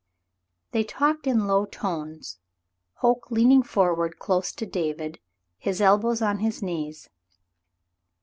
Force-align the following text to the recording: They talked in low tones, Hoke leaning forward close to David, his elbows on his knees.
They 0.71 0.83
talked 0.83 1.27
in 1.27 1.45
low 1.45 1.65
tones, 1.65 2.39
Hoke 3.03 3.29
leaning 3.29 3.61
forward 3.61 4.17
close 4.17 4.51
to 4.51 4.65
David, 4.65 5.19
his 5.59 5.79
elbows 5.79 6.23
on 6.23 6.39
his 6.39 6.63
knees. 6.63 7.11